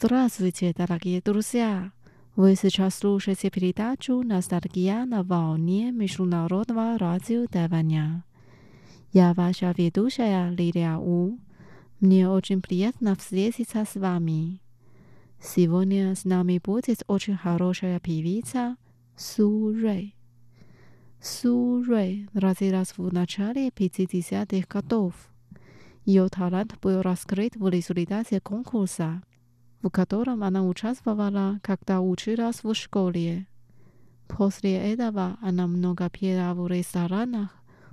[0.00, 1.90] Здравствуйте, дорогие друзья!
[2.36, 8.22] Вы сейчас слушаете передачу «Ностальгия на волне Международного радио Тайваня».
[9.12, 11.40] Я ваша ведущая Лилия У.
[11.98, 14.60] Мне очень приятно встретиться с вами.
[15.42, 18.76] Сегодня с нами будет очень хорошая певица
[19.16, 20.14] Су Рэй.
[21.20, 25.14] Су Рэй родилась в начале 50-х годов.
[26.04, 29.24] Ее талант был раскрыт в результате конкурса–
[29.82, 33.46] в котором она участвовала, когда училась в школе.
[34.26, 37.50] После этого она много пела в ресторанах,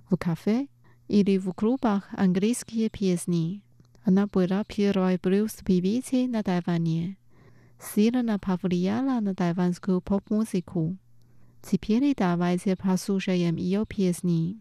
[0.10, 0.68] в кафе
[1.08, 3.62] или в клубах английские песни.
[4.04, 7.18] Она была первой блюз-певицей на Тайване.
[7.80, 10.98] Сильно повлияла на тайванскую поп-музыку.
[11.62, 14.60] Теперь давайте послушаем ее песни.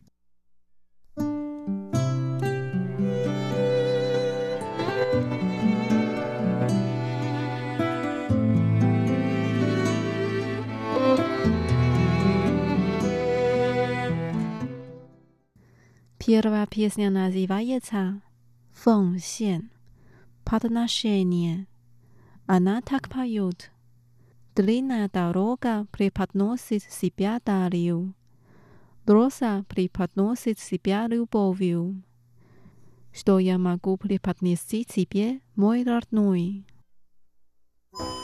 [16.26, 18.22] Первая песня называется
[18.72, 19.70] «Фэн Сен»
[20.42, 21.66] «Подношение».
[22.46, 23.70] Она так поет.
[24.54, 28.14] Длинная дорога преподносит себя дарью.
[29.04, 32.02] Роза преподносит себя любовью.
[33.12, 36.64] Что я могу преподнести тебе, мой родной?
[37.92, 38.23] 玫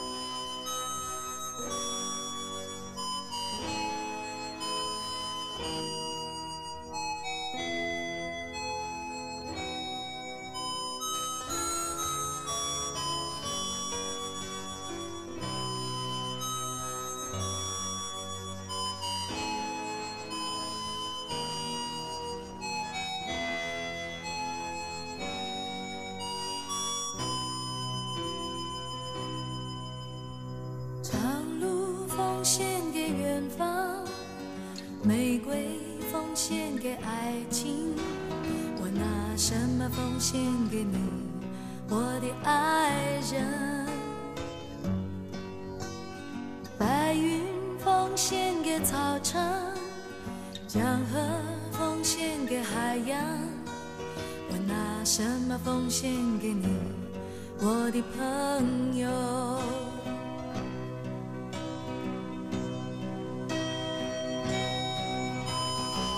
[40.21, 40.39] 献
[40.71, 40.99] 给你，
[41.89, 43.89] 我的爱人？
[46.79, 47.41] 白云
[47.83, 49.43] 奉献给草场，
[50.69, 51.19] 江河
[51.73, 53.19] 奉献给海洋，
[54.51, 56.69] 我拿什么奉献给你，
[57.59, 59.09] 我的朋友？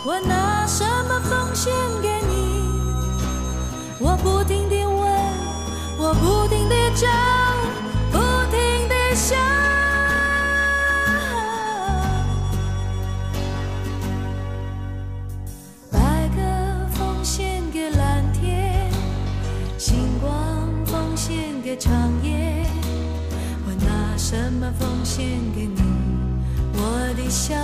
[0.05, 2.82] 我拿什么奉献给你？
[4.05, 5.13] 我不停地问，
[5.97, 7.07] 我不停地找，
[8.11, 8.19] 不
[8.51, 9.39] 停地想。
[15.93, 16.43] 白鸽
[16.93, 18.91] 奉献给蓝天，
[19.79, 22.67] 星光奉献给长夜。
[23.65, 25.25] 我拿什么奉献
[25.55, 25.81] 给你，
[26.75, 27.55] 我的小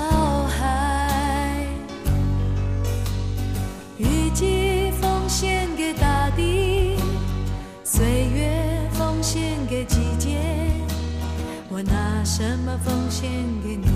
[12.31, 13.31] 什么奉献
[13.65, 13.89] 给你，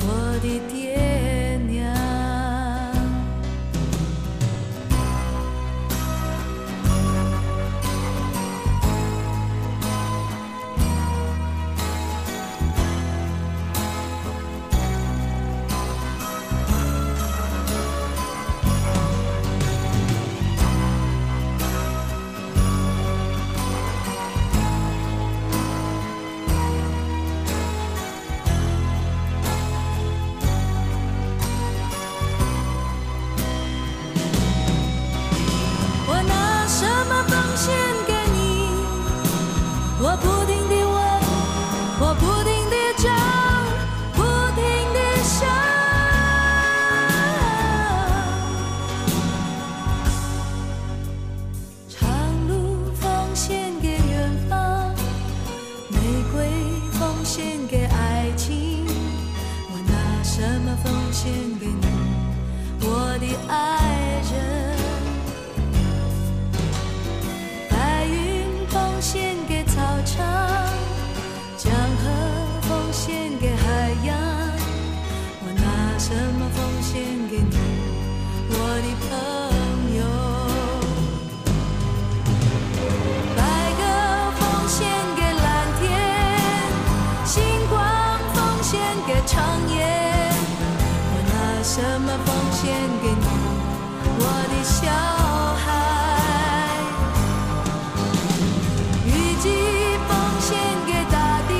[0.00, 0.06] 我
[0.42, 0.96] 的爹
[94.84, 94.90] 小
[95.64, 95.66] 孩。
[99.06, 99.10] 雨
[99.40, 99.48] 季
[100.06, 100.10] 奉
[100.40, 101.52] 献给大地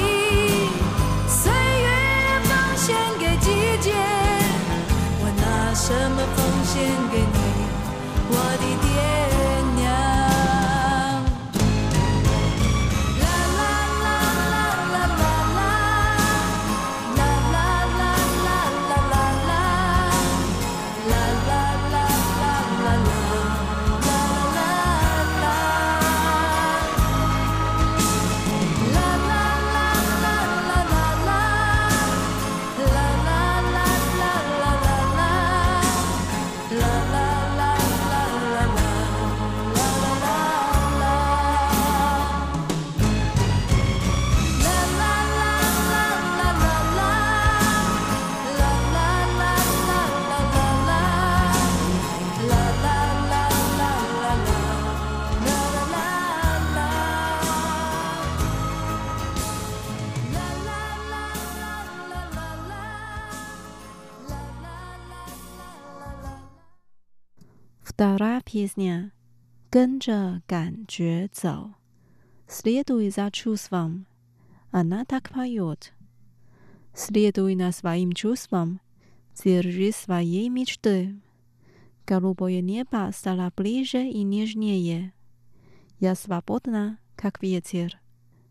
[1.27, 1.89] 岁月
[2.45, 3.49] 奉献给季
[3.81, 3.93] 节
[5.21, 6.73] 我拿什么奉献
[7.11, 7.39] 给你
[8.31, 9.54] 我的爹？
[68.54, 69.12] песня，
[69.72, 71.74] 跟着感觉走，
[72.48, 74.06] Следуй за чувством.
[74.72, 75.94] Она так поет.
[76.94, 78.82] Следуй на своим чувствам,
[79.36, 81.22] держи своей мечты.
[82.06, 85.14] Голубое небо стало ближе и нежнее.
[86.00, 88.00] Я свободна, как ветер.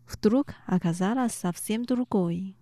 [0.07, 2.55] Вдруг оказалась совсем другой.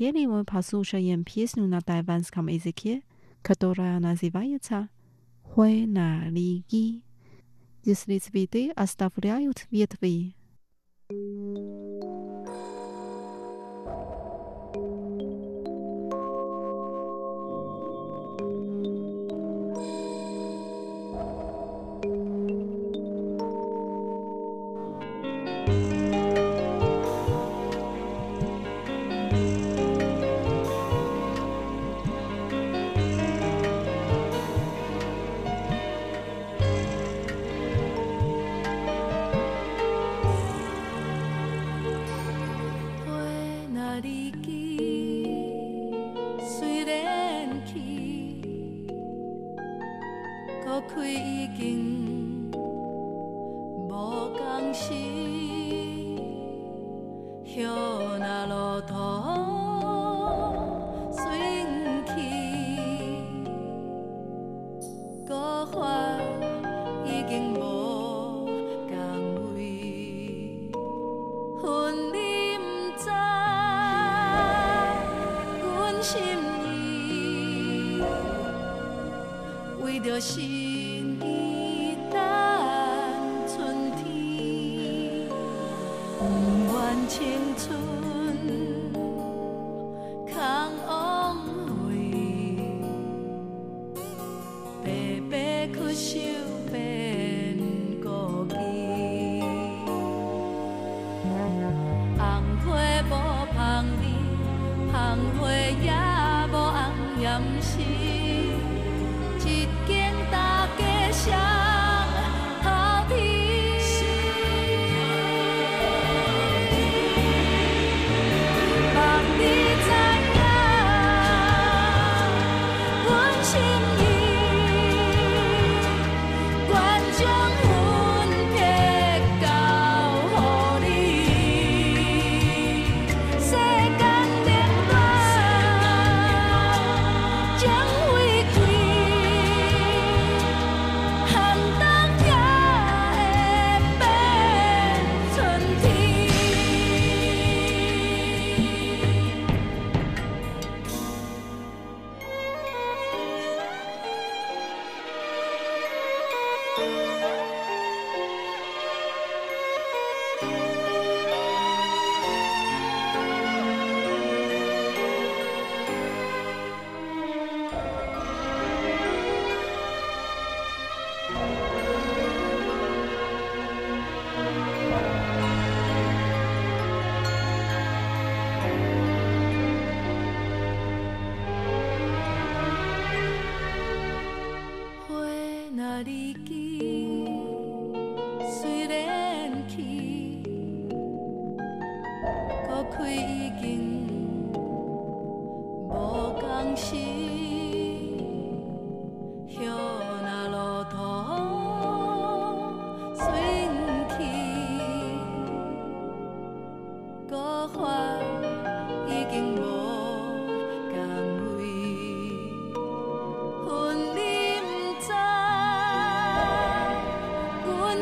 [0.00, 3.02] Мы послушаем песню на тайванском языке,
[3.42, 4.88] которая называется
[5.42, 7.02] «Хуэ на лиги».
[7.82, 10.36] Если цветы оставляют ветви.
[50.68, 53.90] 花开已经无
[54.36, 54.92] 讲，是
[57.42, 59.57] 向哪路途？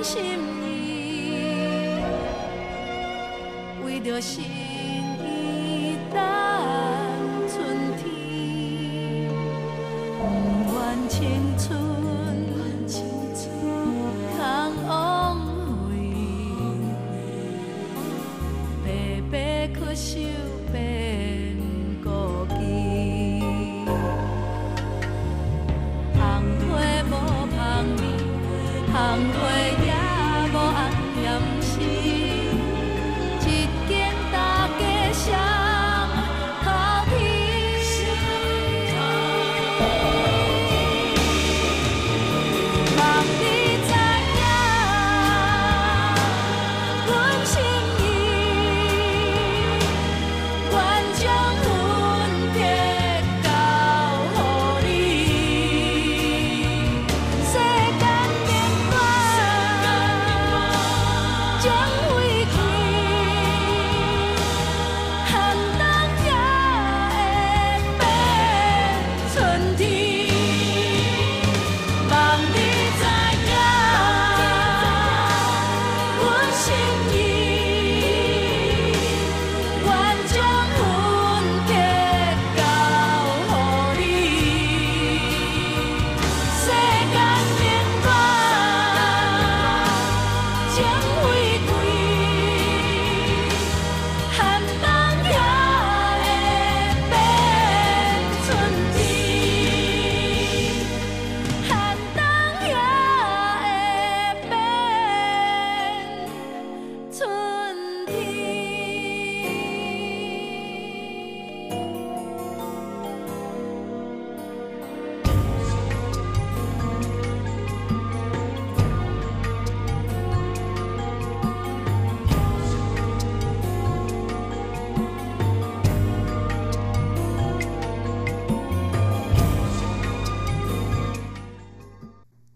[0.06, 0.22] 心
[0.62, 2.00] 意，
[3.84, 4.65] 为着心。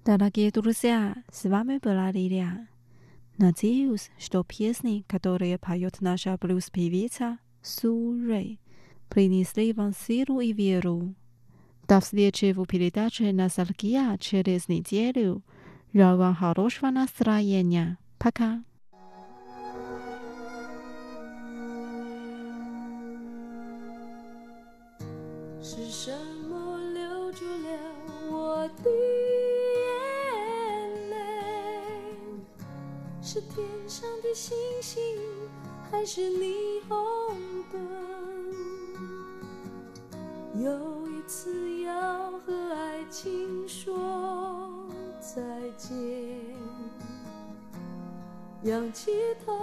[0.10, 2.67] Дорогие друзья, с вами была Лилия.
[3.38, 8.60] Надеюсь, что песни, которые поет наша блюз-певица Су Рэй,
[9.10, 11.15] принесли вам силу и веру.
[11.88, 15.43] До встречи в передаче «Ностальгия» через неделю.
[15.93, 17.98] Желаю вам хорошего настроения.
[18.17, 18.63] Пока.
[25.65, 26.18] 是
[33.33, 35.01] 是天上的星星，
[35.88, 37.37] 还是霓虹
[37.71, 37.81] 灯？
[40.61, 44.85] 又一次要和爱情说
[45.21, 45.40] 再
[45.77, 45.97] 见，
[48.64, 49.12] 仰起
[49.47, 49.57] 头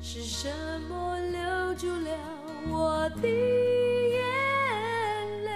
[0.00, 0.48] 是什
[0.88, 2.10] 么留住了
[2.68, 4.16] 我的眼
[5.44, 5.50] 泪？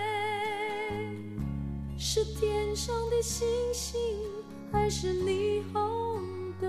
[1.96, 3.98] 是天上的星星，
[4.70, 6.68] 还是霓虹灯？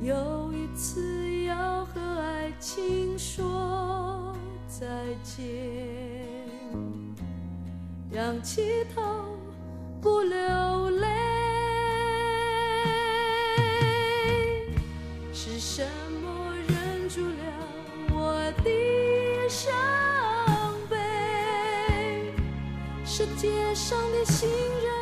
[0.00, 4.34] 有一次要和爱情说
[4.66, 4.86] 再
[5.22, 5.44] 见，
[8.12, 9.31] 仰起头
[23.74, 25.01] 上的行人，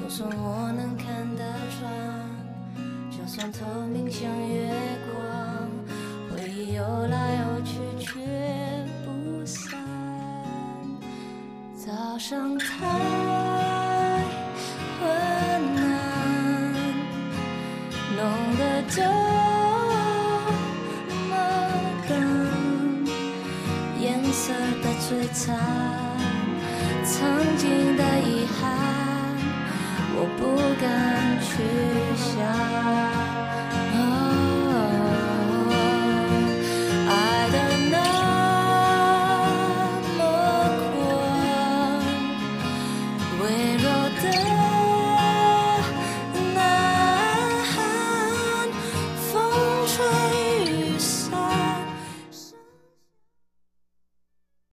[0.00, 1.06] 就算我能看
[1.36, 1.44] 得
[1.78, 1.92] 穿，
[3.10, 3.58] 就算透
[3.92, 4.72] 明像月
[5.12, 5.20] 光，
[6.30, 9.78] 回忆游来游去却不散。
[11.76, 12.58] 早上